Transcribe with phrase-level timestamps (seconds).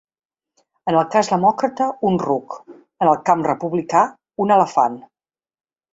[0.91, 2.57] En el cas demòcrata, un ruc;
[3.05, 4.03] en el camp republicà,
[4.47, 5.01] un elefant.